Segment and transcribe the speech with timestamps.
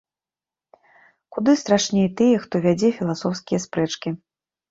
[1.35, 4.09] Куды страшней тыя, хто вядзе філасофскія спрэчкі.